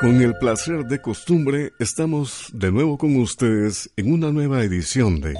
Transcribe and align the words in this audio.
Con 0.00 0.22
el 0.22 0.34
placer 0.38 0.86
de 0.86 1.02
costumbre, 1.02 1.74
estamos 1.78 2.48
de 2.54 2.72
nuevo 2.72 2.96
con 2.96 3.16
ustedes 3.16 3.90
en 3.98 4.10
una 4.10 4.32
nueva 4.32 4.62
edición 4.62 5.20
de 5.20 5.34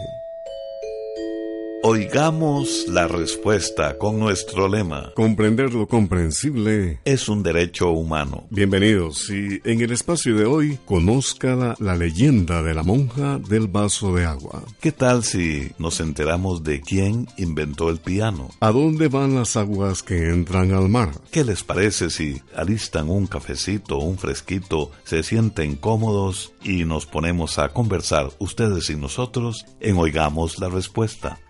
Oigamos 1.92 2.86
la 2.86 3.08
respuesta 3.08 3.98
con 3.98 4.20
nuestro 4.20 4.68
lema. 4.68 5.10
Comprender 5.16 5.74
lo 5.74 5.88
comprensible 5.88 7.00
es 7.04 7.28
un 7.28 7.42
derecho 7.42 7.90
humano. 7.90 8.46
Bienvenidos 8.48 9.28
y 9.28 9.60
en 9.64 9.80
el 9.80 9.90
espacio 9.90 10.36
de 10.36 10.44
hoy 10.44 10.78
conozca 10.84 11.56
la, 11.56 11.74
la, 11.80 11.96
leyenda 11.96 12.62
de 12.62 12.74
la 12.74 12.84
monja 12.84 13.38
del 13.38 13.66
vaso 13.66 14.14
de 14.14 14.24
agua. 14.24 14.62
¿Qué 14.80 14.92
tal 14.92 15.24
si 15.24 15.72
nos 15.78 15.98
enteramos 15.98 16.62
de 16.62 16.80
quién 16.80 17.26
inventó 17.36 17.90
el 17.90 17.98
piano? 17.98 18.50
¿A 18.60 18.70
dónde 18.70 19.08
van 19.08 19.34
las 19.34 19.56
aguas 19.56 20.04
que 20.04 20.28
entran 20.28 20.72
al 20.72 20.88
mar? 20.88 21.10
¿Qué 21.32 21.42
les 21.42 21.64
parece 21.64 22.10
si 22.10 22.40
alistan 22.54 23.10
un 23.10 23.26
cafecito, 23.26 23.98
un 23.98 24.16
fresquito, 24.16 24.92
se 25.02 25.24
sienten 25.24 25.74
cómodos 25.74 26.52
y 26.62 26.84
nos 26.84 27.06
ponemos 27.06 27.58
a 27.58 27.70
conversar 27.70 28.30
ustedes 28.38 28.90
y 28.90 28.94
nosotros 28.94 29.66
en 29.80 29.96
Oigamos 29.96 30.60
la 30.60 30.68
respuesta? 30.68 31.40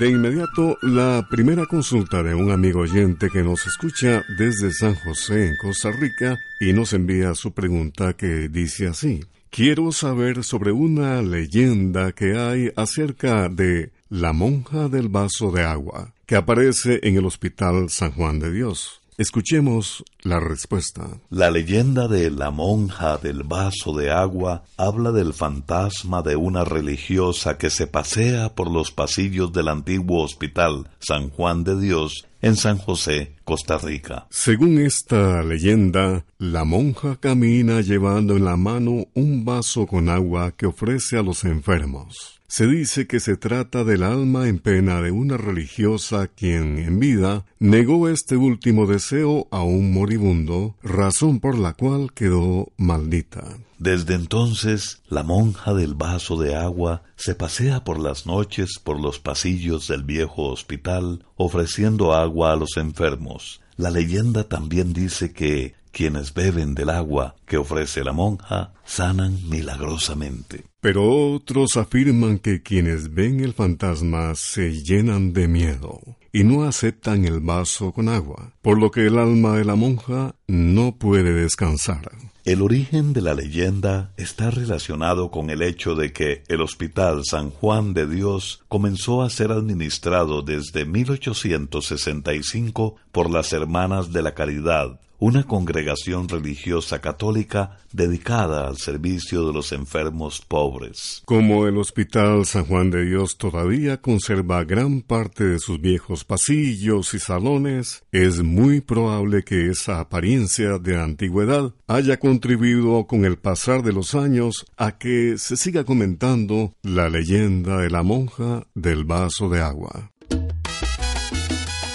De 0.00 0.08
inmediato, 0.08 0.78
la 0.80 1.26
primera 1.28 1.66
consulta 1.66 2.22
de 2.22 2.34
un 2.34 2.50
amigo 2.50 2.80
oyente 2.80 3.28
que 3.28 3.42
nos 3.42 3.66
escucha 3.66 4.24
desde 4.38 4.72
San 4.72 4.94
José, 4.94 5.48
en 5.48 5.56
Costa 5.58 5.90
Rica, 5.90 6.38
y 6.58 6.72
nos 6.72 6.94
envía 6.94 7.34
su 7.34 7.52
pregunta 7.52 8.14
que 8.14 8.48
dice 8.48 8.86
así. 8.86 9.20
Quiero 9.50 9.92
saber 9.92 10.42
sobre 10.42 10.72
una 10.72 11.20
leyenda 11.20 12.12
que 12.12 12.38
hay 12.38 12.72
acerca 12.76 13.50
de 13.50 13.90
la 14.08 14.32
monja 14.32 14.88
del 14.88 15.10
vaso 15.10 15.52
de 15.52 15.64
agua, 15.64 16.14
que 16.24 16.36
aparece 16.36 17.00
en 17.02 17.16
el 17.16 17.26
Hospital 17.26 17.90
San 17.90 18.12
Juan 18.12 18.38
de 18.38 18.52
Dios. 18.52 18.99
Escuchemos 19.20 20.02
la 20.22 20.40
respuesta. 20.40 21.06
La 21.28 21.50
leyenda 21.50 22.08
de 22.08 22.30
la 22.30 22.50
monja 22.50 23.18
del 23.18 23.42
vaso 23.42 23.92
de 23.92 24.10
agua 24.10 24.64
habla 24.78 25.12
del 25.12 25.34
fantasma 25.34 26.22
de 26.22 26.36
una 26.36 26.64
religiosa 26.64 27.58
que 27.58 27.68
se 27.68 27.86
pasea 27.86 28.54
por 28.54 28.70
los 28.70 28.90
pasillos 28.90 29.52
del 29.52 29.68
antiguo 29.68 30.22
hospital 30.22 30.88
San 31.00 31.28
Juan 31.28 31.64
de 31.64 31.78
Dios 31.78 32.28
en 32.40 32.56
San 32.56 32.78
José, 32.78 33.34
Costa 33.44 33.76
Rica. 33.76 34.26
Según 34.30 34.78
esta 34.78 35.42
leyenda, 35.42 36.24
la 36.38 36.64
monja 36.64 37.16
camina 37.16 37.82
llevando 37.82 38.38
en 38.38 38.46
la 38.46 38.56
mano 38.56 39.04
un 39.12 39.44
vaso 39.44 39.86
con 39.86 40.08
agua 40.08 40.52
que 40.52 40.64
ofrece 40.64 41.18
a 41.18 41.22
los 41.22 41.44
enfermos. 41.44 42.39
Se 42.50 42.66
dice 42.66 43.06
que 43.06 43.20
se 43.20 43.36
trata 43.36 43.84
del 43.84 44.02
alma 44.02 44.48
en 44.48 44.58
pena 44.58 45.00
de 45.00 45.12
una 45.12 45.36
religiosa 45.36 46.26
quien 46.26 46.78
en 46.78 46.98
vida 46.98 47.44
negó 47.60 48.08
este 48.08 48.36
último 48.36 48.88
deseo 48.88 49.46
a 49.52 49.62
un 49.62 49.92
moribundo, 49.92 50.74
razón 50.82 51.38
por 51.38 51.56
la 51.56 51.74
cual 51.74 52.12
quedó 52.12 52.72
maldita. 52.76 53.44
Desde 53.78 54.14
entonces, 54.14 55.00
la 55.08 55.22
monja 55.22 55.74
del 55.74 55.94
vaso 55.94 56.36
de 56.38 56.56
agua 56.56 57.04
se 57.14 57.36
pasea 57.36 57.84
por 57.84 58.00
las 58.00 58.26
noches 58.26 58.80
por 58.82 58.98
los 58.98 59.20
pasillos 59.20 59.86
del 59.86 60.02
viejo 60.02 60.48
hospital 60.48 61.24
ofreciendo 61.36 62.14
agua 62.14 62.50
a 62.50 62.56
los 62.56 62.76
enfermos. 62.78 63.60
La 63.76 63.92
leyenda 63.92 64.48
también 64.48 64.92
dice 64.92 65.32
que 65.32 65.74
quienes 65.92 66.34
beben 66.34 66.74
del 66.74 66.90
agua 66.90 67.36
que 67.46 67.58
ofrece 67.58 68.02
la 68.02 68.12
monja 68.12 68.72
sanan 68.84 69.38
milagrosamente. 69.48 70.69
Pero 70.80 71.32
otros 71.32 71.76
afirman 71.76 72.38
que 72.38 72.62
quienes 72.62 73.12
ven 73.12 73.40
el 73.40 73.52
fantasma 73.52 74.34
se 74.34 74.82
llenan 74.82 75.34
de 75.34 75.46
miedo 75.46 76.00
y 76.32 76.44
no 76.44 76.64
aceptan 76.64 77.26
el 77.26 77.40
vaso 77.40 77.92
con 77.92 78.08
agua, 78.08 78.54
por 78.62 78.78
lo 78.78 78.90
que 78.90 79.06
el 79.06 79.18
alma 79.18 79.56
de 79.56 79.66
la 79.66 79.74
monja 79.74 80.34
no 80.46 80.96
puede 80.96 81.34
descansar. 81.34 82.10
El 82.46 82.62
origen 82.62 83.12
de 83.12 83.20
la 83.20 83.34
leyenda 83.34 84.14
está 84.16 84.50
relacionado 84.50 85.30
con 85.30 85.50
el 85.50 85.60
hecho 85.60 85.94
de 85.94 86.14
que 86.14 86.42
el 86.48 86.62
Hospital 86.62 87.20
San 87.24 87.50
Juan 87.50 87.92
de 87.92 88.06
Dios 88.06 88.62
comenzó 88.68 89.20
a 89.22 89.28
ser 89.28 89.52
administrado 89.52 90.40
desde 90.40 90.86
1865 90.86 92.96
por 93.12 93.28
las 93.30 93.52
Hermanas 93.52 94.10
de 94.12 94.22
la 94.22 94.32
Caridad, 94.32 94.98
una 95.20 95.44
congregación 95.44 96.28
religiosa 96.28 97.00
católica 97.00 97.78
dedicada 97.92 98.66
al 98.66 98.78
servicio 98.78 99.46
de 99.46 99.52
los 99.52 99.72
enfermos 99.72 100.40
pobres. 100.40 101.22
Como 101.26 101.66
el 101.66 101.76
Hospital 101.76 102.46
San 102.46 102.64
Juan 102.64 102.90
de 102.90 103.04
Dios 103.04 103.36
todavía 103.36 104.00
conserva 104.00 104.64
gran 104.64 105.02
parte 105.02 105.44
de 105.44 105.58
sus 105.58 105.80
viejos 105.80 106.24
pasillos 106.24 107.12
y 107.12 107.18
salones, 107.18 108.02
es 108.12 108.42
muy 108.42 108.80
probable 108.80 109.44
que 109.44 109.68
esa 109.68 110.00
apariencia 110.00 110.78
de 110.78 110.98
antigüedad 110.98 111.74
haya 111.86 112.18
contribuido 112.18 113.06
con 113.06 113.26
el 113.26 113.36
pasar 113.36 113.82
de 113.82 113.92
los 113.92 114.14
años 114.14 114.64
a 114.78 114.96
que 114.96 115.36
se 115.36 115.56
siga 115.56 115.84
comentando 115.84 116.72
la 116.82 117.10
leyenda 117.10 117.78
de 117.78 117.90
la 117.90 118.02
monja 118.02 118.66
del 118.74 119.04
vaso 119.04 119.50
de 119.50 119.60
agua. 119.60 120.10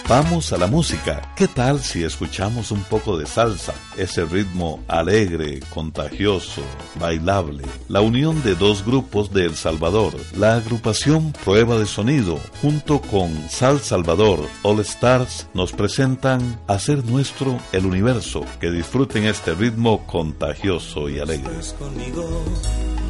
Vamos 0.08 0.54
a 0.54 0.58
la 0.60 0.68
música. 0.68 1.34
¿Qué 1.36 1.48
tal 1.48 1.80
si 1.80 2.04
escuchamos 2.04 2.70
un 2.70 2.84
poco 2.84 3.18
de 3.18 3.26
salsa? 3.26 3.74
Ese 3.98 4.24
ritmo 4.24 4.84
alegre, 4.88 5.62
contagioso, 5.74 6.62
bailable. 7.00 7.64
La 7.88 8.02
unión 8.02 8.44
de 8.44 8.54
dos 8.54 8.86
grupos 8.86 9.34
de 9.34 9.46
El 9.46 9.56
Salvador. 9.56 10.14
La 10.38 10.58
agrupación 10.58 11.34
Prueba 11.44 11.80
de 11.80 11.88
Sonido 11.88 12.40
junto 12.62 13.02
con 13.02 13.50
Sal 13.50 13.80
Salvador 13.80 14.48
All 14.62 14.80
Stars 14.82 15.48
nos 15.56 15.72
presentan 15.72 16.60
Hacer 16.68 17.04
Nuestro 17.04 17.60
el 17.72 17.88
Universo. 17.88 18.46
Que 18.60 18.70
disfruten 18.70 19.26
este 19.26 19.56
ritmo 19.56 20.06
contagioso 20.06 21.10
y 21.10 21.18
alegre. 21.18 21.50
conmigo, 21.80 22.44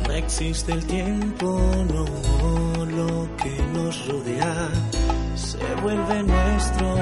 no 0.08 0.14
existe 0.14 0.72
el 0.72 0.86
tiempo, 0.86 1.60
no 1.92 2.86
lo 2.86 3.28
que 3.36 3.62
nos 3.74 4.08
rodea 4.08 4.70
se 5.58 5.76
vuelve 5.82 6.24
nuestro. 6.24 6.96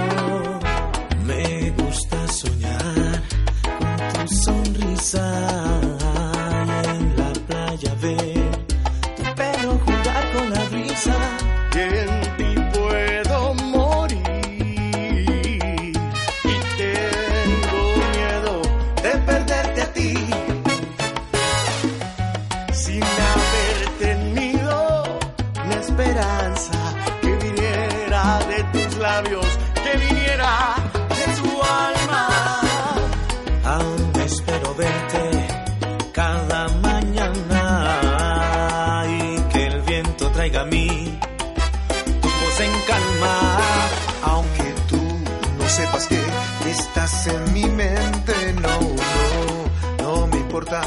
Me 1.26 1.72
gusta 1.72 2.28
soñar 2.28 3.24
con 3.80 4.28
tu 4.28 4.36
sonrisa 4.44 5.83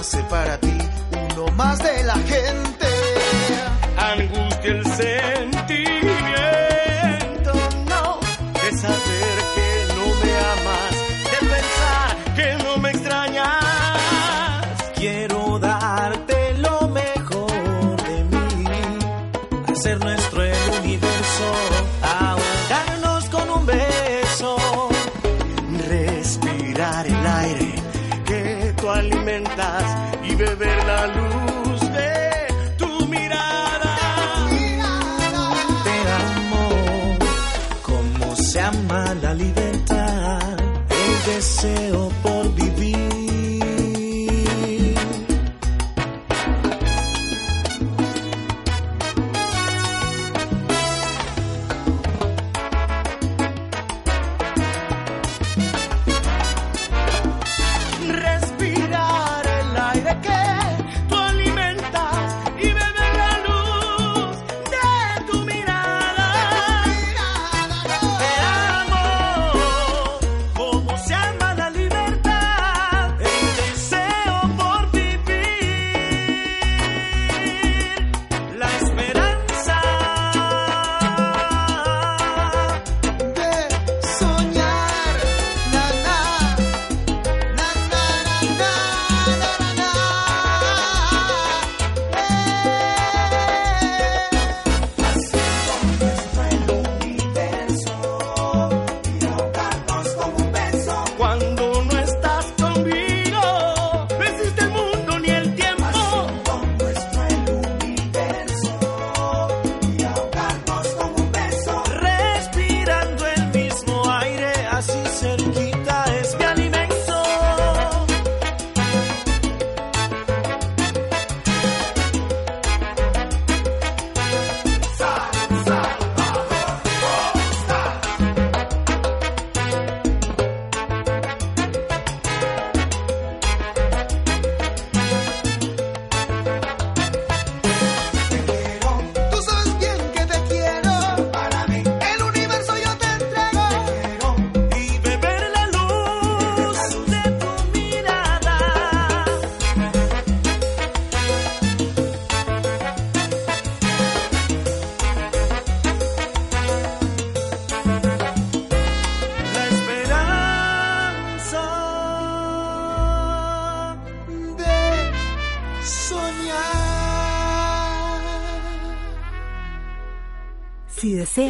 hace 0.06 0.22
para 0.24 0.56
ti 0.58 0.78
uno 1.32 1.46
más 1.56 1.78
de 1.78 2.04
la 2.04 2.14
gente. 2.14 2.86
Angustia 3.96 4.70
el 4.70 4.84
sentimiento, 4.84 6.02
no, 7.88 8.20
de 8.62 8.70
saber 8.78 9.36
que 9.56 9.68
no 9.96 10.06
me 10.22 10.32
amas, 10.54 10.94
de 11.32 11.38
pensar 11.54 12.08
que 12.36 12.48
no 12.62 12.72
me 12.78 12.90
extrañas. 12.90 14.76
Quiero 14.94 15.58
darte 15.58 16.38
lo 16.58 16.88
mejor 16.88 17.96
de 18.04 18.24
mí, 18.32 18.44
hacer 19.72 19.98
nuestro 19.98 20.25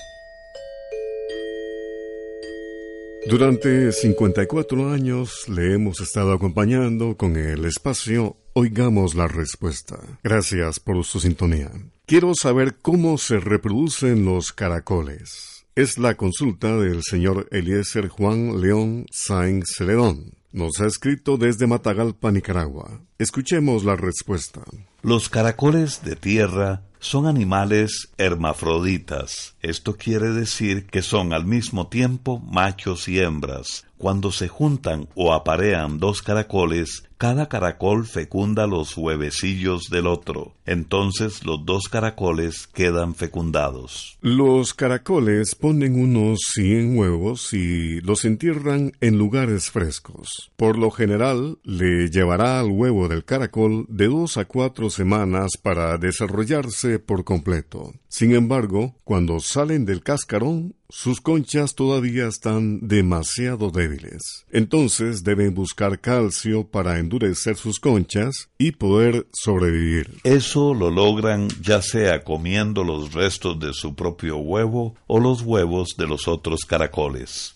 Durante 3.28 3.90
54 3.90 4.90
años 4.92 5.48
le 5.48 5.74
hemos 5.74 6.00
estado 6.00 6.32
acompañando 6.32 7.16
con 7.16 7.36
el 7.36 7.64
espacio 7.64 8.36
oigamos 8.58 9.14
la 9.14 9.28
respuesta. 9.28 9.98
Gracias 10.24 10.80
por 10.80 11.04
su 11.04 11.20
sintonía. 11.20 11.70
Quiero 12.06 12.32
saber 12.34 12.76
cómo 12.80 13.18
se 13.18 13.38
reproducen 13.38 14.24
los 14.24 14.54
caracoles. 14.54 15.66
Es 15.74 15.98
la 15.98 16.14
consulta 16.14 16.74
del 16.78 17.02
señor 17.02 17.48
Eliezer 17.50 18.08
Juan 18.08 18.62
León 18.62 19.04
Sainz 19.10 19.74
Celedón. 19.76 20.32
Nos 20.52 20.80
ha 20.80 20.86
escrito 20.86 21.36
desde 21.36 21.66
Matagalpa, 21.66 22.32
Nicaragua. 22.32 23.02
Escuchemos 23.18 23.84
la 23.84 23.94
respuesta. 23.94 24.62
Los 25.02 25.28
caracoles 25.28 26.02
de 26.02 26.16
tierra 26.16 26.82
son 26.98 27.26
animales 27.26 28.08
hermafroditas. 28.16 29.54
Esto 29.66 29.96
quiere 29.96 30.30
decir 30.30 30.86
que 30.86 31.02
son 31.02 31.32
al 31.32 31.44
mismo 31.44 31.88
tiempo 31.88 32.38
machos 32.38 33.08
y 33.08 33.18
hembras. 33.18 33.84
Cuando 33.98 34.30
se 34.30 34.46
juntan 34.46 35.08
o 35.16 35.32
aparean 35.32 35.98
dos 35.98 36.22
caracoles, 36.22 37.02
cada 37.18 37.48
caracol 37.48 38.06
fecunda 38.06 38.66
los 38.66 38.94
huevecillos 38.94 39.84
del 39.90 40.06
otro. 40.06 40.52
Entonces 40.66 41.46
los 41.46 41.64
dos 41.64 41.88
caracoles 41.88 42.66
quedan 42.66 43.14
fecundados. 43.14 44.18
Los 44.20 44.74
caracoles 44.74 45.54
ponen 45.54 45.98
unos 45.98 46.40
100 46.52 46.98
huevos 46.98 47.54
y 47.54 48.02
los 48.02 48.26
entierran 48.26 48.92
en 49.00 49.16
lugares 49.16 49.70
frescos. 49.70 50.52
Por 50.56 50.76
lo 50.76 50.90
general, 50.90 51.58
le 51.64 52.10
llevará 52.10 52.60
al 52.60 52.70
huevo 52.70 53.08
del 53.08 53.24
caracol 53.24 53.86
de 53.88 54.08
dos 54.08 54.36
a 54.36 54.44
cuatro 54.44 54.90
semanas 54.90 55.52
para 55.60 55.96
desarrollarse 55.96 56.98
por 56.98 57.24
completo. 57.24 57.94
Sin 58.08 58.34
embargo, 58.34 58.94
cuando 59.04 59.40
salen 59.56 59.86
del 59.86 60.02
cascarón, 60.02 60.74
sus 60.90 61.22
conchas 61.22 61.74
todavía 61.74 62.26
están 62.26 62.86
demasiado 62.86 63.70
débiles. 63.70 64.44
Entonces 64.50 65.24
deben 65.24 65.54
buscar 65.54 65.98
calcio 65.98 66.68
para 66.68 66.98
endurecer 66.98 67.56
sus 67.56 67.80
conchas 67.80 68.50
y 68.58 68.72
poder 68.72 69.26
sobrevivir. 69.32 70.10
Eso 70.24 70.74
lo 70.74 70.90
logran 70.90 71.48
ya 71.62 71.80
sea 71.80 72.22
comiendo 72.22 72.84
los 72.84 73.14
restos 73.14 73.58
de 73.58 73.72
su 73.72 73.94
propio 73.94 74.36
huevo 74.36 74.94
o 75.06 75.20
los 75.20 75.40
huevos 75.40 75.96
de 75.96 76.06
los 76.06 76.28
otros 76.28 76.66
caracoles. 76.68 77.54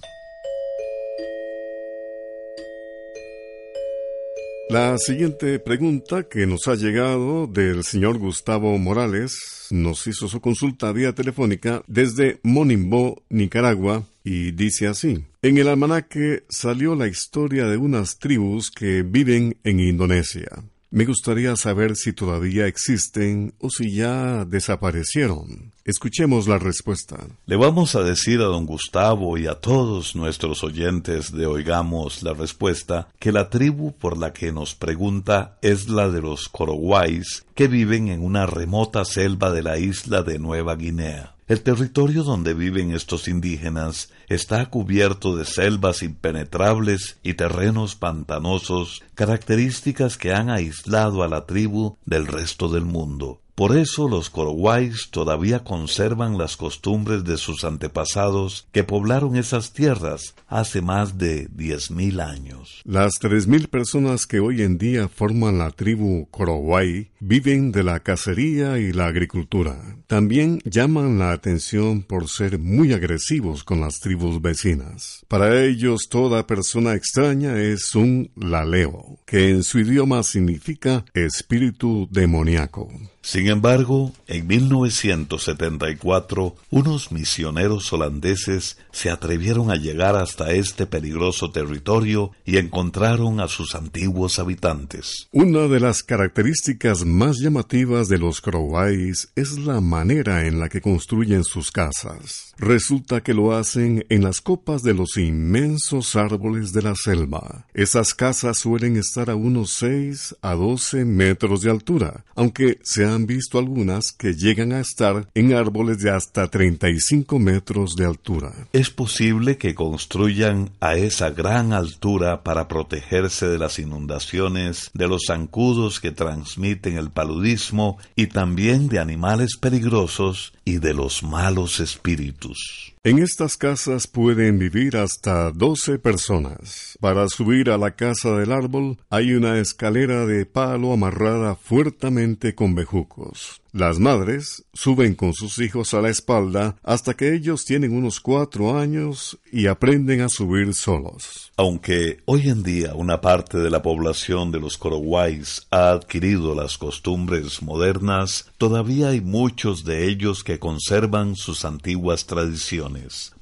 La 4.70 4.96
siguiente 4.98 5.58
pregunta 5.58 6.28
que 6.28 6.46
nos 6.46 6.68
ha 6.68 6.76
llegado 6.76 7.48
del 7.48 7.82
señor 7.82 8.18
Gustavo 8.18 8.78
Morales 8.78 9.66
nos 9.70 10.06
hizo 10.06 10.28
su 10.28 10.40
consulta 10.40 10.92
vía 10.92 11.12
telefónica 11.12 11.82
desde 11.88 12.38
Monimbo, 12.44 13.20
Nicaragua, 13.30 14.04
y 14.22 14.52
dice 14.52 14.86
así. 14.86 15.24
En 15.42 15.58
el 15.58 15.66
almanaque 15.66 16.44
salió 16.48 16.94
la 16.94 17.08
historia 17.08 17.66
de 17.66 17.78
unas 17.78 18.18
tribus 18.18 18.70
que 18.70 19.02
viven 19.02 19.56
en 19.64 19.80
Indonesia. 19.80 20.62
Me 20.92 21.04
gustaría 21.04 21.54
saber 21.54 21.94
si 21.94 22.12
todavía 22.12 22.66
existen 22.66 23.54
o 23.61 23.70
si 23.70 23.94
ya 23.94 24.44
desaparecieron. 24.44 25.73
Escuchemos 25.85 26.49
la 26.49 26.59
respuesta. 26.59 27.28
Le 27.47 27.54
vamos 27.54 27.94
a 27.94 28.02
decir 28.02 28.40
a 28.40 28.47
don 28.47 28.66
Gustavo 28.66 29.38
y 29.38 29.47
a 29.47 29.54
todos 29.54 30.16
nuestros 30.16 30.64
oyentes 30.64 31.30
de 31.30 31.47
Oigamos 31.47 32.25
la 32.25 32.35
Respuesta 32.35 33.06
que 33.20 33.30
la 33.30 33.50
tribu 33.50 33.92
por 33.92 34.18
la 34.18 34.32
que 34.32 34.50
nos 34.50 34.75
pregunta 34.75 35.59
es 35.62 35.88
la 35.88 36.09
de 36.09 36.23
los 36.23 36.49
Coroguays 36.49 37.47
que 37.54 37.68
viven 37.68 38.09
en 38.09 38.25
una 38.25 38.47
remota 38.47 39.04
selva 39.04 39.52
de 39.52 39.62
la 39.62 39.78
isla 39.78 40.25
de 40.25 40.40
Nueva 40.40 40.75
Guinea. 40.75 41.35
El 41.50 41.62
territorio 41.62 42.23
donde 42.23 42.54
viven 42.54 42.92
estos 42.92 43.26
indígenas 43.26 44.12
está 44.28 44.66
cubierto 44.66 45.35
de 45.35 45.45
selvas 45.45 46.04
impenetrables 46.04 47.19
y 47.25 47.35
terrenos 47.35 47.97
pantanosos, 47.97 49.02
características 49.16 50.16
que 50.16 50.33
han 50.33 50.49
aislado 50.49 51.25
a 51.25 51.28
la 51.28 51.47
tribu 51.47 51.97
del 52.07 52.28
resto 52.28 52.69
del 52.69 52.85
mundo. 52.85 53.39
Por 53.54 53.76
eso 53.76 54.09
los 54.09 54.30
Coroguays 54.30 55.09
todavía 55.11 55.64
conservan 55.64 56.38
las 56.38 56.57
costumbres 56.57 57.25
de 57.25 57.37
sus 57.37 57.64
antepasados 57.64 58.66
que 58.73 58.85
poblaron 58.85 59.37
esas 59.37 59.73
tierras 59.73 60.35
hace 60.49 60.80
más 60.80 61.19
de 61.19 61.49
diez 61.52 61.90
mil 61.90 62.21
años. 62.21 62.83
Las 62.85 63.14
tres 63.21 63.47
mil 63.47 63.69
personas 63.69 64.26
que 64.26 64.40
hoy 64.40 64.62
en 64.62 64.78
día 64.78 65.09
forman 65.09 65.59
la 65.59 65.71
tribu 65.71 66.26
Coroguay 66.30 67.11
viven 67.21 67.73
de 67.73 67.83
la 67.83 68.00
cacería 68.00 68.78
y 68.78 68.92
la 68.92 69.07
agricultura. 69.07 69.97
También 70.07 70.61
llaman 70.64 71.19
la 71.19 71.33
atención 71.33 72.02
por 72.02 72.28
ser 72.28 72.59
muy 72.59 72.92
agresivos 72.92 73.64
con 73.64 73.80
las 73.80 74.00
tribus 74.00 74.40
vecinas. 74.40 75.25
Para 75.28 75.62
ellos 75.62 76.09
toda 76.09 76.47
persona 76.47 76.95
extraña 76.95 77.61
es 77.61 77.95
un 77.95 78.30
laleo, 78.37 79.19
que 79.26 79.50
en 79.50 79.62
su 79.62 79.80
idioma 79.80 80.23
significa 80.23 81.04
espíritu 81.14 82.09
demoníaco. 82.11 82.88
Sin 83.22 83.48
embargo, 83.48 84.14
en 84.26 84.46
1974, 84.46 86.56
unos 86.70 87.12
misioneros 87.12 87.92
holandeses 87.92 88.78
se 88.92 89.10
atrevieron 89.10 89.70
a 89.70 89.76
llegar 89.76 90.16
hasta 90.16 90.52
este 90.52 90.86
peligroso 90.86 91.50
territorio 91.50 92.30
y 92.46 92.56
encontraron 92.56 93.40
a 93.40 93.48
sus 93.48 93.74
antiguos 93.74 94.38
habitantes. 94.38 95.28
Una 95.32 95.68
de 95.68 95.80
las 95.80 96.02
características 96.02 97.04
más 97.04 97.36
llamativas 97.38 98.08
de 98.08 98.16
los 98.18 98.40
Croways 98.40 99.30
es 99.36 99.58
la 99.58 99.82
manera 99.82 100.46
en 100.46 100.58
la 100.58 100.70
que 100.70 100.80
construyen 100.80 101.44
sus 101.44 101.70
casas. 101.70 102.50
Resulta 102.60 103.22
que 103.22 103.32
lo 103.32 103.54
hacen 103.54 104.04
en 104.10 104.22
las 104.22 104.42
copas 104.42 104.82
de 104.82 104.92
los 104.92 105.16
inmensos 105.16 106.14
árboles 106.14 106.74
de 106.74 106.82
la 106.82 106.94
selva. 106.94 107.64
Esas 107.72 108.12
casas 108.12 108.58
suelen 108.58 108.98
estar 108.98 109.30
a 109.30 109.34
unos 109.34 109.70
6 109.70 110.36
a 110.42 110.52
12 110.52 111.06
metros 111.06 111.62
de 111.62 111.70
altura, 111.70 112.26
aunque 112.34 112.78
se 112.82 113.06
han 113.06 113.26
visto 113.26 113.58
algunas 113.58 114.12
que 114.12 114.34
llegan 114.34 114.72
a 114.72 114.80
estar 114.80 115.26
en 115.34 115.54
árboles 115.54 116.00
de 116.00 116.10
hasta 116.10 116.48
35 116.48 117.38
metros 117.38 117.96
de 117.96 118.04
altura. 118.04 118.52
Es 118.74 118.90
posible 118.90 119.56
que 119.56 119.74
construyan 119.74 120.68
a 120.80 120.96
esa 120.96 121.30
gran 121.30 121.72
altura 121.72 122.42
para 122.42 122.68
protegerse 122.68 123.48
de 123.48 123.56
las 123.56 123.78
inundaciones, 123.78 124.90
de 124.92 125.08
los 125.08 125.22
zancudos 125.28 125.98
que 125.98 126.10
transmiten 126.10 126.98
el 126.98 127.10
paludismo 127.10 127.96
y 128.16 128.26
también 128.26 128.88
de 128.88 128.98
animales 128.98 129.56
peligrosos 129.56 130.52
y 130.66 130.76
de 130.76 130.92
los 130.92 131.22
malos 131.22 131.80
espíritus. 131.80 132.50
Jesús. 132.50 132.95
En 133.02 133.19
estas 133.19 133.57
casas 133.57 134.07
pueden 134.07 134.59
vivir 134.59 134.99
hasta 134.99 135.52
12 135.52 135.99
personas. 136.00 136.99
Para 137.00 137.26
subir 137.28 137.71
a 137.71 137.78
la 137.78 137.92
casa 137.97 138.37
del 138.37 138.52
árbol 138.52 138.99
hay 139.09 139.33
una 139.33 139.59
escalera 139.59 140.26
de 140.26 140.45
palo 140.45 140.92
amarrada 140.92 141.57
fuertemente 141.57 142.54
con 142.54 142.75
bejucos. 142.75 143.62
Las 143.73 144.00
madres 144.00 144.64
suben 144.73 145.14
con 145.14 145.33
sus 145.33 145.61
hijos 145.61 145.95
a 145.95 146.00
la 146.00 146.09
espalda 146.09 146.76
hasta 146.83 147.14
que 147.14 147.35
ellos 147.35 147.64
tienen 147.64 147.97
unos 147.97 148.19
cuatro 148.19 148.76
años 148.76 149.38
y 149.52 149.69
aprenden 149.69 150.23
a 150.23 150.28
subir 150.28 150.75
solos. 150.75 151.52
Aunque 151.57 152.19
hoy 152.25 152.49
en 152.49 152.64
día 152.64 152.95
una 152.97 153.21
parte 153.21 153.59
de 153.59 153.71
la 153.71 153.80
población 153.80 154.50
de 154.50 154.59
los 154.59 154.76
Coroguays 154.76 155.69
ha 155.71 155.92
adquirido 155.92 156.57
las 156.57 156.78
costumbres 156.78 157.62
modernas, 157.62 158.50
todavía 158.59 159.11
hay 159.11 159.21
muchos 159.21 159.85
de 159.85 160.09
ellos 160.09 160.42
que 160.42 160.59
conservan 160.59 161.37
sus 161.37 161.64
antiguas 161.64 162.26
tradiciones. 162.26 162.89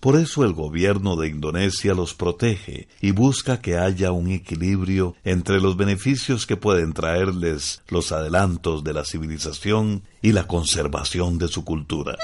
Por 0.00 0.17
eso 0.17 0.45
el 0.45 0.52
gobierno 0.52 1.17
de 1.17 1.28
Indonesia 1.28 1.95
los 1.95 2.14
protege 2.14 2.88
y 3.00 3.12
busca 3.12 3.61
que 3.61 3.76
haya 3.76 4.12
un 4.12 4.31
equilibrio 4.31 5.14
entre 5.25 5.61
los 5.61 5.76
beneficios 5.76 6.47
que 6.47 6.57
pueden 6.57 6.93
traerles 6.93 7.83
los 7.88 8.12
adelantos 8.12 8.85
de 8.85 8.93
la 8.93 9.05
civilización 9.05 10.02
y 10.23 10.33
la 10.33 10.47
conservación 10.47 11.38
de 11.38 11.49
su 11.49 11.64
cultura. 11.64 12.17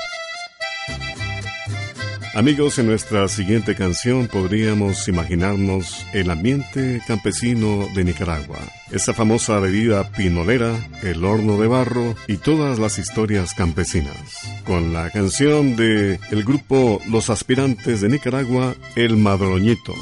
Amigos, 2.35 2.81
en 2.81 2.87
nuestra 2.87 3.29
siguiente 3.29 3.77
canción 3.77 4.27
podríamos 4.27 5.07
imaginarnos 5.07 6.05
el 6.13 6.31
ambiente 6.31 7.01
campesino 7.07 7.87
de 7.95 8.03
Nicaragua, 8.03 8.59
esa 8.91 9.15
famosa 9.15 9.61
bebida 9.61 10.11
pinolera, 10.11 10.77
el 11.05 11.25
horno 11.25 11.61
de 11.61 11.69
barro 11.69 12.17
y 12.27 12.39
todas 12.39 12.81
las 12.81 12.99
historias 12.99 13.55
campesinas. 13.55 14.17
Con 14.65 14.93
la 14.93 15.11
canción 15.11 15.77
de 15.77 16.19
el 16.33 16.43
grupo 16.43 17.01
Los 17.09 17.31
Aspirantes 17.31 18.01
de 18.01 18.09
Nicaragua, 18.09 18.75
El 18.97 19.17
Madroñito. 19.17 19.95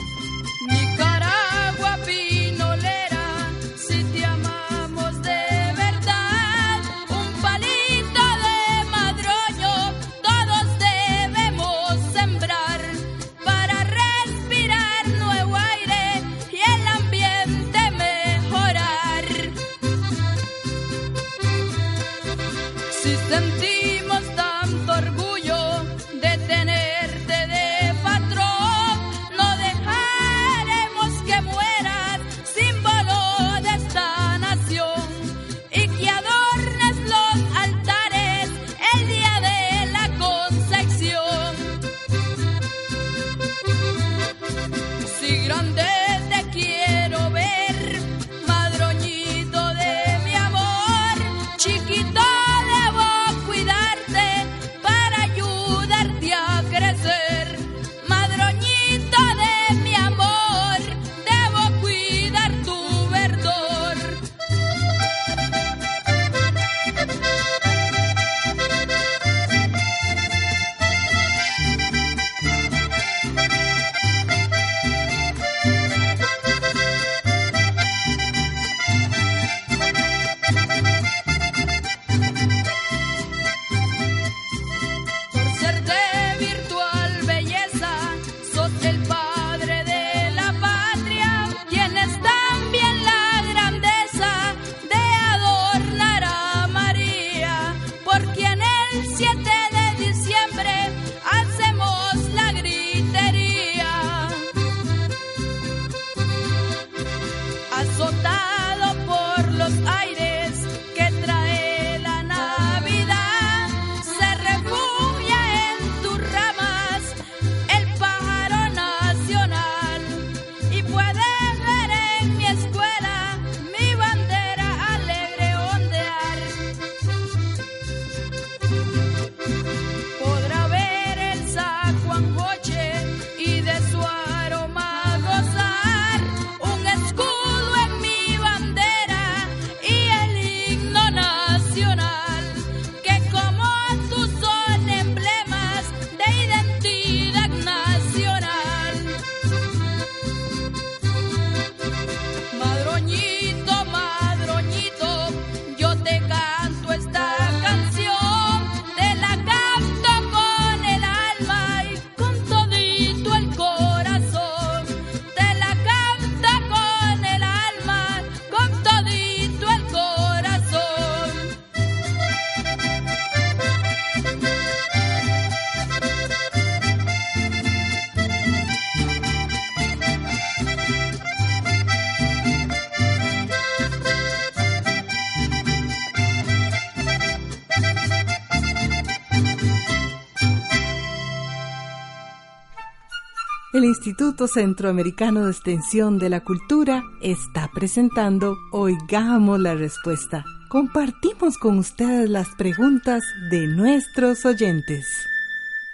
Instituto 194.13 194.47
Centroamericano 194.47 195.47
de 195.47 195.53
Extensión 195.53 196.19
de 196.19 196.29
la 196.29 196.45
Cultura 196.45 197.03
está 197.23 197.71
presentando 197.73 198.59
Oigamos 198.71 199.59
la 199.59 199.75
Respuesta. 199.75 200.45
Compartimos 200.69 201.57
con 201.57 201.79
ustedes 201.79 202.29
las 202.29 202.49
preguntas 202.59 203.23
de 203.51 203.67
nuestros 203.69 204.45
oyentes. 204.45 205.07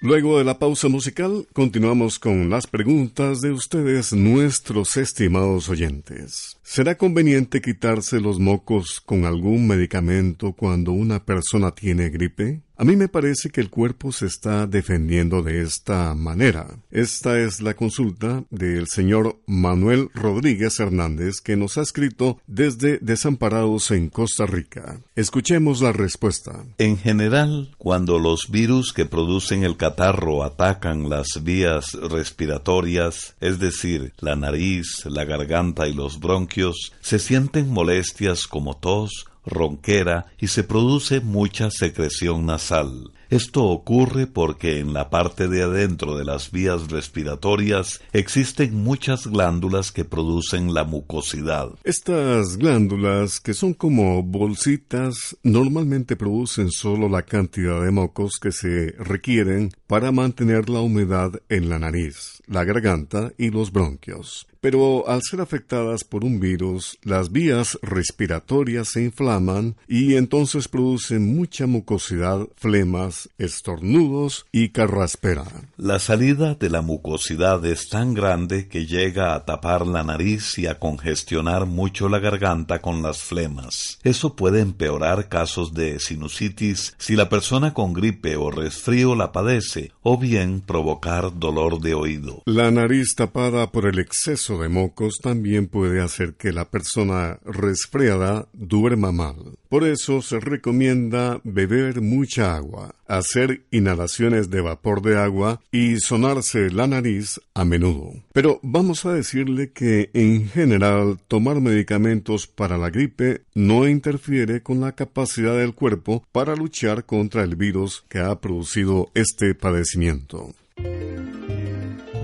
Luego 0.00 0.36
de 0.36 0.42
la 0.42 0.58
pausa 0.58 0.88
musical, 0.88 1.46
continuamos 1.52 2.18
con 2.18 2.50
las 2.50 2.66
preguntas 2.66 3.40
de 3.40 3.52
ustedes, 3.52 4.12
nuestros 4.12 4.96
estimados 4.96 5.68
oyentes. 5.68 6.57
¿Será 6.70 6.98
conveniente 6.98 7.62
quitarse 7.62 8.20
los 8.20 8.38
mocos 8.38 9.00
con 9.00 9.24
algún 9.24 9.66
medicamento 9.66 10.52
cuando 10.52 10.92
una 10.92 11.24
persona 11.24 11.74
tiene 11.74 12.10
gripe? 12.10 12.60
A 12.80 12.84
mí 12.84 12.94
me 12.94 13.08
parece 13.08 13.50
que 13.50 13.60
el 13.60 13.70
cuerpo 13.70 14.12
se 14.12 14.26
está 14.26 14.68
defendiendo 14.68 15.42
de 15.42 15.62
esta 15.62 16.14
manera. 16.14 16.78
Esta 16.92 17.40
es 17.40 17.60
la 17.60 17.74
consulta 17.74 18.44
del 18.50 18.86
señor 18.86 19.40
Manuel 19.48 20.10
Rodríguez 20.14 20.78
Hernández 20.78 21.40
que 21.40 21.56
nos 21.56 21.76
ha 21.76 21.82
escrito 21.82 22.38
desde 22.46 22.98
Desamparados 22.98 23.90
en 23.90 24.10
Costa 24.10 24.46
Rica. 24.46 25.00
Escuchemos 25.16 25.80
la 25.80 25.90
respuesta. 25.90 26.66
En 26.78 26.96
general, 26.98 27.74
cuando 27.78 28.20
los 28.20 28.48
virus 28.48 28.92
que 28.92 29.06
producen 29.06 29.64
el 29.64 29.76
catarro 29.76 30.44
atacan 30.44 31.08
las 31.08 31.42
vías 31.42 31.94
respiratorias, 31.94 33.34
es 33.40 33.58
decir, 33.58 34.12
la 34.18 34.36
nariz, 34.36 35.04
la 35.06 35.24
garganta 35.24 35.88
y 35.88 35.94
los 35.94 36.20
bronquios, 36.20 36.57
se 37.00 37.18
sienten 37.18 37.70
molestias 37.70 38.46
como 38.46 38.76
tos, 38.76 39.26
ronquera 39.46 40.26
y 40.38 40.48
se 40.48 40.64
produce 40.64 41.20
mucha 41.20 41.70
secreción 41.70 42.46
nasal. 42.46 43.12
Esto 43.30 43.64
ocurre 43.64 44.26
porque 44.26 44.78
en 44.78 44.94
la 44.94 45.10
parte 45.10 45.48
de 45.48 45.62
adentro 45.62 46.16
de 46.16 46.24
las 46.24 46.50
vías 46.50 46.90
respiratorias 46.90 48.00
existen 48.14 48.74
muchas 48.74 49.26
glándulas 49.26 49.92
que 49.92 50.06
producen 50.06 50.72
la 50.72 50.84
mucosidad. 50.84 51.68
Estas 51.84 52.56
glándulas, 52.56 53.38
que 53.38 53.52
son 53.52 53.74
como 53.74 54.22
bolsitas, 54.22 55.36
normalmente 55.42 56.16
producen 56.16 56.70
solo 56.70 57.10
la 57.10 57.22
cantidad 57.22 57.82
de 57.82 57.90
mocos 57.90 58.38
que 58.40 58.50
se 58.50 58.92
requieren 58.98 59.72
para 59.88 60.12
mantener 60.12 60.68
la 60.68 60.80
humedad 60.80 61.40
en 61.48 61.70
la 61.70 61.78
nariz, 61.78 62.42
la 62.46 62.62
garganta 62.62 63.32
y 63.38 63.50
los 63.50 63.72
bronquios. 63.72 64.46
Pero 64.60 65.08
al 65.08 65.22
ser 65.22 65.40
afectadas 65.40 66.02
por 66.02 66.24
un 66.24 66.40
virus, 66.40 66.98
las 67.02 67.30
vías 67.30 67.78
respiratorias 67.80 68.88
se 68.88 69.04
inflaman 69.04 69.76
y 69.86 70.16
entonces 70.16 70.66
producen 70.66 71.36
mucha 71.36 71.66
mucosidad, 71.66 72.48
flemas, 72.56 73.28
estornudos 73.38 74.46
y 74.50 74.70
carraspera. 74.70 75.44
La 75.76 76.00
salida 76.00 76.54
de 76.54 76.70
la 76.70 76.82
mucosidad 76.82 77.64
es 77.64 77.88
tan 77.88 78.14
grande 78.14 78.66
que 78.66 78.86
llega 78.86 79.34
a 79.34 79.44
tapar 79.44 79.86
la 79.86 80.02
nariz 80.02 80.58
y 80.58 80.66
a 80.66 80.78
congestionar 80.80 81.66
mucho 81.66 82.08
la 82.08 82.18
garganta 82.18 82.80
con 82.80 83.00
las 83.00 83.22
flemas. 83.22 84.00
Eso 84.02 84.34
puede 84.34 84.60
empeorar 84.60 85.28
casos 85.28 85.72
de 85.72 86.00
sinusitis 86.00 86.94
si 86.98 87.14
la 87.14 87.28
persona 87.28 87.74
con 87.74 87.92
gripe 87.92 88.36
o 88.36 88.50
resfrío 88.50 89.14
la 89.14 89.30
padece, 89.30 89.77
o 90.02 90.18
bien 90.18 90.60
provocar 90.60 91.38
dolor 91.38 91.80
de 91.80 91.94
oído. 91.94 92.42
La 92.46 92.70
nariz 92.70 93.14
tapada 93.16 93.70
por 93.70 93.86
el 93.86 93.98
exceso 93.98 94.58
de 94.58 94.68
mocos 94.68 95.18
también 95.22 95.66
puede 95.66 96.00
hacer 96.00 96.34
que 96.34 96.52
la 96.52 96.64
persona 96.66 97.38
resfriada 97.44 98.48
duerma 98.52 99.12
mal. 99.12 99.58
Por 99.68 99.84
eso 99.84 100.22
se 100.22 100.40
recomienda 100.40 101.40
beber 101.44 102.00
mucha 102.00 102.56
agua 102.56 102.94
hacer 103.06 103.64
inhalaciones 103.70 104.50
de 104.50 104.60
vapor 104.60 105.02
de 105.02 105.18
agua 105.18 105.60
y 105.72 105.98
sonarse 105.98 106.70
la 106.70 106.86
nariz 106.86 107.40
a 107.54 107.64
menudo. 107.64 108.12
Pero 108.32 108.60
vamos 108.62 109.04
a 109.04 109.12
decirle 109.12 109.72
que 109.72 110.10
en 110.14 110.48
general 110.48 111.18
tomar 111.28 111.60
medicamentos 111.60 112.46
para 112.46 112.78
la 112.78 112.90
gripe 112.90 113.42
no 113.54 113.88
interfiere 113.88 114.62
con 114.62 114.80
la 114.80 114.92
capacidad 114.92 115.56
del 115.56 115.74
cuerpo 115.74 116.24
para 116.32 116.54
luchar 116.54 117.04
contra 117.04 117.42
el 117.42 117.56
virus 117.56 118.04
que 118.08 118.20
ha 118.20 118.40
producido 118.40 119.10
este 119.14 119.54
padecimiento. 119.54 120.54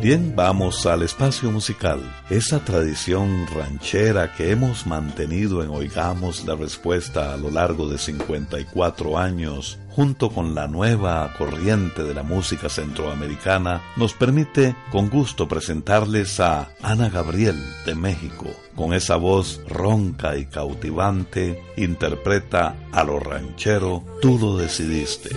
Bien, 0.05 0.37
vamos 0.37 0.85
al 0.85 1.01
espacio 1.01 1.51
musical. 1.51 1.99
Esa 2.29 2.63
tradición 2.63 3.47
ranchera 3.47 4.35
que 4.35 4.51
hemos 4.51 4.87
mantenido 4.87 5.63
en 5.63 5.71
Oigamos 5.71 6.45
la 6.45 6.55
Respuesta 6.57 7.33
a 7.33 7.39
lo 7.39 7.51
largo 7.51 7.89
de 7.89 7.97
54 7.97 9.17
años, 9.17 9.79
junto 9.89 10.29
con 10.29 10.55
la 10.55 10.69
nueva 10.69 11.33
corriente 11.39 12.03
de 12.03 12.13
la 12.13 12.23
música 12.23 12.69
centroamericana, 12.69 13.81
nos 13.97 14.13
permite 14.13 14.77
con 14.93 15.09
gusto 15.09 15.49
presentarles 15.49 16.39
a 16.39 16.69
Ana 16.83 17.09
Gabriel 17.09 17.57
de 17.87 17.95
México. 17.95 18.45
Con 18.77 18.93
esa 18.93 19.17
voz 19.17 19.63
ronca 19.67 20.37
y 20.37 20.45
cautivante, 20.45 21.63
interpreta 21.79 22.77
a 22.93 23.05
lo 23.05 23.21
ranchero, 23.21 24.05
tú 24.21 24.39
lo 24.39 24.59
decidiste. 24.59 25.31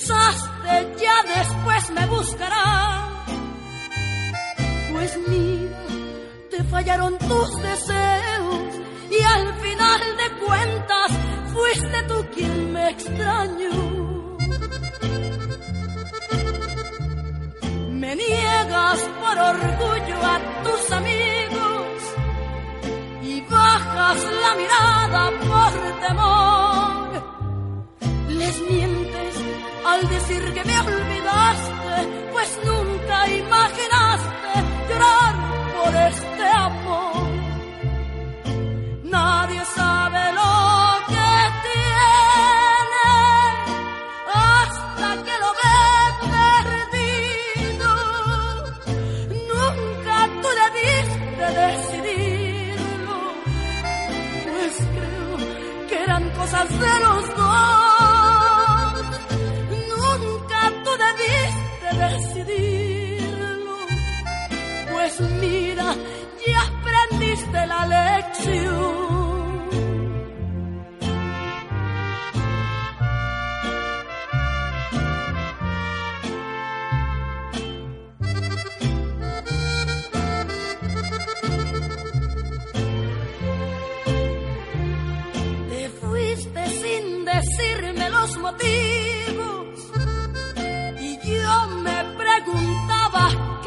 Pensaste 0.00 0.96
ya 1.00 1.22
después 1.22 1.90
me 1.90 2.06
buscará. 2.06 3.24
Pues 4.92 5.18
mira, 5.28 5.78
te 6.50 6.64
fallaron 6.64 7.18
tus 7.18 7.62
deseos 7.62 8.74
y 9.10 9.22
al 9.22 9.54
final 9.60 10.00
de 10.16 10.46
cuentas 10.46 11.10
fuiste 11.52 12.02
tú 12.08 12.26
quien 12.34 12.72
me 12.72 12.90
extrañó. 12.90 14.36
Me 17.92 18.16
niegas 18.16 19.00
por 19.20 19.38
orgullo 19.38 20.18
a 20.22 20.62
tus 20.64 20.92
amigos 20.92 21.96
y 23.22 23.40
bajas 23.42 24.18
la 24.42 24.54
mirada 24.54 25.30
por 25.48 26.00
temor. 26.00 26.89
Al 30.00 30.08
decir 30.08 30.42
que 30.54 30.64
me 30.64 30.80
olvidaste, 30.80 31.96
pues 32.32 32.58
nunca 32.64 33.28
imaginaste 33.28 34.52
llorar 34.88 35.34
por 35.76 35.94
este 36.10 36.44
amor. 36.44 37.28
Nadie 39.04 39.62
sabe 39.78 40.22
lo 40.40 40.52
que 41.12 41.32
tiene 41.66 43.10
hasta 44.32 45.08
que 45.26 45.34
lo 45.42 45.50
ve 45.60 45.80
perdido. 46.34 47.92
Nunca 49.52 50.16
tú 50.42 50.48
debiste 50.62 51.46
decidirlo, 51.62 53.18
pues 54.44 54.74
creo 54.96 55.34
que 55.88 55.96
eran 56.04 56.24
cosas 56.30 56.68
de 56.84 56.94
los 57.06 57.19
decirme 88.58 89.40
los 89.42 89.54
motivos 89.54 89.70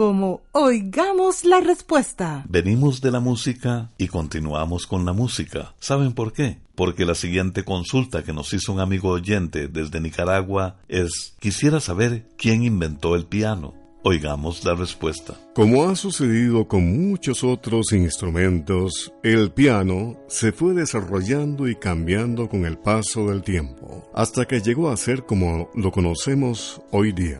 como 0.00 0.40
Oigamos 0.52 1.44
la 1.44 1.60
Respuesta. 1.60 2.42
Venimos 2.48 3.02
de 3.02 3.10
la 3.10 3.20
música 3.20 3.90
y 3.98 4.08
continuamos 4.08 4.86
con 4.86 5.04
la 5.04 5.12
música. 5.12 5.74
¿Saben 5.78 6.14
por 6.14 6.32
qué? 6.32 6.56
Porque 6.74 7.04
la 7.04 7.14
siguiente 7.14 7.64
consulta 7.64 8.24
que 8.24 8.32
nos 8.32 8.50
hizo 8.54 8.72
un 8.72 8.80
amigo 8.80 9.10
oyente 9.10 9.68
desde 9.68 10.00
Nicaragua 10.00 10.76
es, 10.88 11.34
quisiera 11.38 11.80
saber 11.80 12.26
quién 12.38 12.62
inventó 12.62 13.14
el 13.14 13.26
piano. 13.26 13.74
Oigamos 14.02 14.64
la 14.64 14.74
respuesta. 14.74 15.34
Como 15.54 15.86
ha 15.86 15.94
sucedido 15.96 16.66
con 16.66 17.10
muchos 17.10 17.44
otros 17.44 17.92
instrumentos, 17.92 19.12
el 19.22 19.52
piano 19.52 20.16
se 20.28 20.52
fue 20.52 20.72
desarrollando 20.72 21.68
y 21.68 21.76
cambiando 21.76 22.48
con 22.48 22.64
el 22.64 22.78
paso 22.78 23.26
del 23.26 23.42
tiempo, 23.42 24.10
hasta 24.14 24.46
que 24.46 24.62
llegó 24.62 24.88
a 24.88 24.96
ser 24.96 25.26
como 25.26 25.68
lo 25.74 25.92
conocemos 25.92 26.80
hoy 26.90 27.12
día. 27.12 27.38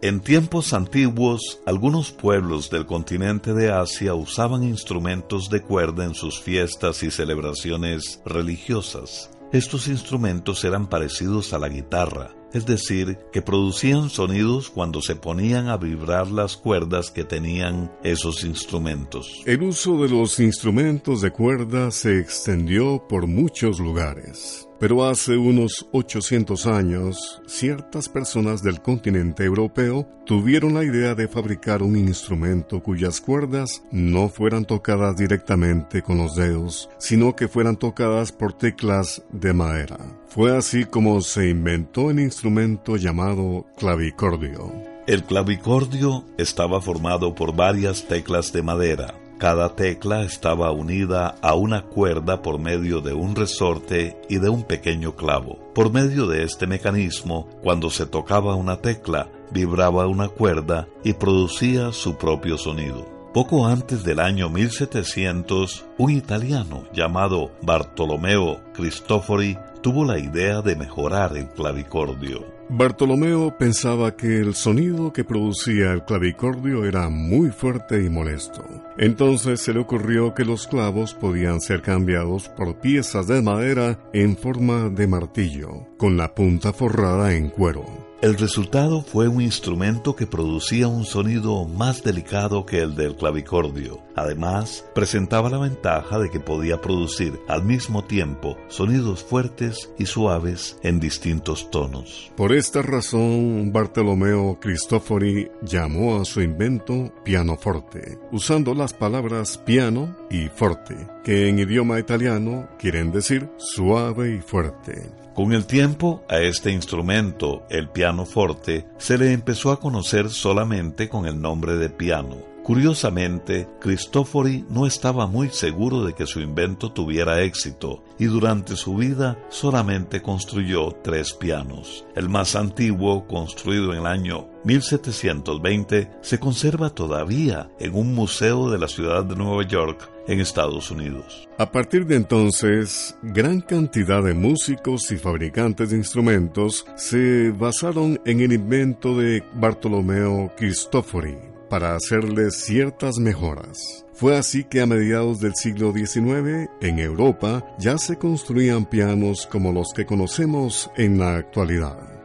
En 0.00 0.20
tiempos 0.20 0.74
antiguos, 0.74 1.60
algunos 1.66 2.12
pueblos 2.12 2.70
del 2.70 2.86
continente 2.86 3.52
de 3.52 3.72
Asia 3.72 4.14
usaban 4.14 4.62
instrumentos 4.62 5.50
de 5.50 5.60
cuerda 5.60 6.04
en 6.04 6.14
sus 6.14 6.40
fiestas 6.40 7.02
y 7.02 7.10
celebraciones 7.10 8.22
religiosas. 8.24 9.28
Estos 9.52 9.88
instrumentos 9.88 10.62
eran 10.62 10.88
parecidos 10.88 11.52
a 11.52 11.58
la 11.58 11.68
guitarra, 11.68 12.30
es 12.52 12.64
decir, 12.64 13.18
que 13.32 13.42
producían 13.42 14.08
sonidos 14.08 14.70
cuando 14.70 15.02
se 15.02 15.16
ponían 15.16 15.68
a 15.68 15.76
vibrar 15.76 16.28
las 16.28 16.56
cuerdas 16.56 17.10
que 17.10 17.24
tenían 17.24 17.90
esos 18.04 18.44
instrumentos. 18.44 19.42
El 19.46 19.64
uso 19.64 20.00
de 20.00 20.10
los 20.10 20.38
instrumentos 20.38 21.22
de 21.22 21.32
cuerda 21.32 21.90
se 21.90 22.20
extendió 22.20 23.04
por 23.08 23.26
muchos 23.26 23.80
lugares. 23.80 24.67
Pero 24.78 25.04
hace 25.04 25.36
unos 25.36 25.86
800 25.92 26.66
años, 26.66 27.42
ciertas 27.46 28.08
personas 28.08 28.62
del 28.62 28.80
continente 28.80 29.44
europeo 29.44 30.08
tuvieron 30.24 30.74
la 30.74 30.84
idea 30.84 31.16
de 31.16 31.26
fabricar 31.26 31.82
un 31.82 31.96
instrumento 31.96 32.80
cuyas 32.80 33.20
cuerdas 33.20 33.82
no 33.90 34.28
fueran 34.28 34.64
tocadas 34.64 35.16
directamente 35.16 36.02
con 36.02 36.18
los 36.18 36.36
dedos, 36.36 36.88
sino 36.98 37.34
que 37.34 37.48
fueran 37.48 37.76
tocadas 37.76 38.30
por 38.30 38.52
teclas 38.52 39.22
de 39.32 39.52
madera. 39.52 39.98
Fue 40.28 40.56
así 40.56 40.84
como 40.84 41.22
se 41.22 41.48
inventó 41.48 42.10
el 42.10 42.20
instrumento 42.20 42.96
llamado 42.96 43.66
clavicordio. 43.76 44.72
El 45.08 45.24
clavicordio 45.24 46.24
estaba 46.36 46.80
formado 46.80 47.34
por 47.34 47.56
varias 47.56 48.06
teclas 48.06 48.52
de 48.52 48.62
madera 48.62 49.14
cada 49.38 49.76
tecla 49.76 50.22
estaba 50.22 50.72
unida 50.72 51.36
a 51.42 51.54
una 51.54 51.82
cuerda 51.82 52.42
por 52.42 52.58
medio 52.58 53.00
de 53.00 53.14
un 53.14 53.36
resorte 53.36 54.20
y 54.28 54.38
de 54.38 54.48
un 54.48 54.64
pequeño 54.64 55.14
clavo. 55.14 55.58
Por 55.74 55.92
medio 55.92 56.26
de 56.26 56.42
este 56.42 56.66
mecanismo, 56.66 57.48
cuando 57.62 57.88
se 57.88 58.06
tocaba 58.06 58.56
una 58.56 58.80
tecla, 58.80 59.28
vibraba 59.52 60.06
una 60.08 60.28
cuerda 60.28 60.88
y 61.04 61.12
producía 61.12 61.92
su 61.92 62.16
propio 62.16 62.58
sonido. 62.58 63.06
Poco 63.32 63.66
antes 63.66 64.02
del 64.02 64.18
año 64.18 64.48
1700, 64.48 65.86
un 65.98 66.10
italiano 66.10 66.84
llamado 66.92 67.52
Bartolomeo 67.62 68.60
Cristofori 68.74 69.56
tuvo 69.82 70.04
la 70.04 70.18
idea 70.18 70.62
de 70.62 70.74
mejorar 70.74 71.36
el 71.36 71.48
clavicordio. 71.48 72.57
Bartolomeo 72.70 73.56
pensaba 73.56 74.14
que 74.14 74.40
el 74.40 74.54
sonido 74.54 75.10
que 75.12 75.24
producía 75.24 75.92
el 75.92 76.04
clavicordio 76.04 76.84
era 76.84 77.08
muy 77.08 77.50
fuerte 77.50 78.04
y 78.04 78.10
molesto. 78.10 78.62
Entonces 78.98 79.62
se 79.62 79.72
le 79.72 79.80
ocurrió 79.80 80.34
que 80.34 80.44
los 80.44 80.66
clavos 80.66 81.14
podían 81.14 81.62
ser 81.62 81.80
cambiados 81.80 82.50
por 82.50 82.78
piezas 82.78 83.26
de 83.26 83.40
madera 83.40 83.98
en 84.12 84.36
forma 84.36 84.90
de 84.90 85.06
martillo, 85.06 85.86
con 85.96 86.18
la 86.18 86.34
punta 86.34 86.74
forrada 86.74 87.34
en 87.34 87.48
cuero. 87.48 88.07
El 88.20 88.36
resultado 88.36 89.02
fue 89.02 89.28
un 89.28 89.40
instrumento 89.40 90.16
que 90.16 90.26
producía 90.26 90.88
un 90.88 91.04
sonido 91.04 91.66
más 91.66 92.02
delicado 92.02 92.66
que 92.66 92.80
el 92.80 92.96
del 92.96 93.14
clavicordio. 93.14 94.00
Además, 94.16 94.84
presentaba 94.92 95.48
la 95.48 95.58
ventaja 95.58 96.18
de 96.18 96.28
que 96.28 96.40
podía 96.40 96.80
producir 96.80 97.38
al 97.46 97.62
mismo 97.62 98.02
tiempo 98.02 98.56
sonidos 98.66 99.22
fuertes 99.22 99.92
y 99.98 100.06
suaves 100.06 100.78
en 100.82 100.98
distintos 100.98 101.70
tonos. 101.70 102.32
Por 102.36 102.52
esta 102.52 102.82
razón, 102.82 103.72
Bartolomeo 103.72 104.58
Cristofori 104.60 105.48
llamó 105.62 106.20
a 106.20 106.24
su 106.24 106.40
invento 106.40 107.12
pianoforte, 107.22 108.18
usando 108.32 108.74
las 108.74 108.94
palabras 108.94 109.58
piano 109.58 110.16
y 110.30 110.48
forte, 110.48 110.96
que 111.24 111.48
en 111.48 111.58
idioma 111.58 111.98
italiano 111.98 112.68
quieren 112.78 113.12
decir 113.12 113.48
suave 113.56 114.34
y 114.34 114.40
fuerte. 114.40 115.10
Con 115.34 115.52
el 115.52 115.66
tiempo, 115.66 116.24
a 116.28 116.40
este 116.40 116.72
instrumento, 116.72 117.64
el 117.70 117.88
pianoforte, 117.88 118.86
se 118.98 119.16
le 119.18 119.32
empezó 119.32 119.70
a 119.70 119.78
conocer 119.78 120.30
solamente 120.30 121.08
con 121.08 121.26
el 121.26 121.40
nombre 121.40 121.76
de 121.76 121.90
piano. 121.90 122.47
Curiosamente, 122.68 123.66
Cristofori 123.80 124.66
no 124.68 124.84
estaba 124.84 125.26
muy 125.26 125.48
seguro 125.48 126.04
de 126.04 126.12
que 126.12 126.26
su 126.26 126.40
invento 126.40 126.92
tuviera 126.92 127.40
éxito 127.40 128.04
y 128.18 128.26
durante 128.26 128.76
su 128.76 128.94
vida 128.94 129.42
solamente 129.48 130.20
construyó 130.20 130.90
tres 131.02 131.32
pianos. 131.32 132.04
El 132.14 132.28
más 132.28 132.56
antiguo, 132.56 133.26
construido 133.26 133.94
en 133.94 134.00
el 134.00 134.06
año 134.06 134.48
1720, 134.64 136.10
se 136.20 136.38
conserva 136.38 136.90
todavía 136.90 137.70
en 137.80 137.94
un 137.94 138.14
museo 138.14 138.68
de 138.68 138.76
la 138.76 138.88
ciudad 138.88 139.24
de 139.24 139.36
Nueva 139.36 139.66
York 139.66 140.06
en 140.26 140.38
Estados 140.38 140.90
Unidos. 140.90 141.48
A 141.56 141.72
partir 141.72 142.04
de 142.04 142.16
entonces, 142.16 143.16
gran 143.22 143.62
cantidad 143.62 144.22
de 144.22 144.34
músicos 144.34 145.10
y 145.10 145.16
fabricantes 145.16 145.88
de 145.88 145.96
instrumentos 145.96 146.84
se 146.96 147.50
basaron 147.50 148.20
en 148.26 148.40
el 148.40 148.52
invento 148.52 149.16
de 149.16 149.42
Bartolomeo 149.54 150.52
Cristofori 150.54 151.56
para 151.68 151.94
hacerle 151.94 152.50
ciertas 152.50 153.18
mejoras. 153.18 154.04
Fue 154.12 154.36
así 154.36 154.64
que 154.64 154.80
a 154.80 154.86
mediados 154.86 155.40
del 155.40 155.54
siglo 155.54 155.92
XIX, 155.92 156.68
en 156.80 156.98
Europa, 156.98 157.64
ya 157.78 157.98
se 157.98 158.16
construían 158.16 158.84
pianos 158.84 159.46
como 159.46 159.72
los 159.72 159.92
que 159.94 160.06
conocemos 160.06 160.90
en 160.96 161.18
la 161.18 161.36
actualidad. 161.36 162.18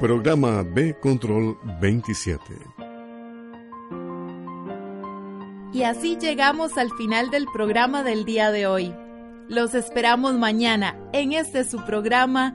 Programa 0.00 0.62
B 0.62 0.94
Control 1.00 1.56
27 1.80 2.42
Y 5.72 5.84
así 5.84 6.18
llegamos 6.20 6.76
al 6.76 6.90
final 6.98 7.30
del 7.30 7.46
programa 7.52 8.02
del 8.02 8.24
día 8.24 8.50
de 8.50 8.66
hoy. 8.66 8.94
Los 9.48 9.74
esperamos 9.74 10.34
mañana 10.34 10.98
en 11.12 11.32
este 11.32 11.64
su 11.64 11.82
programa 11.84 12.54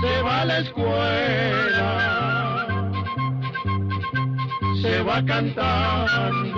Se 0.00 0.22
va 0.22 0.40
a 0.42 0.44
la 0.44 0.58
escuela, 0.58 1.90
se 4.80 5.02
va 5.02 5.24
cantando 5.24 6.53